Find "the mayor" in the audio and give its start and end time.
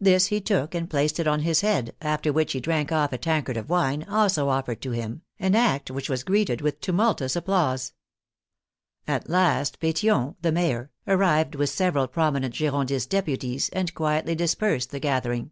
10.40-10.92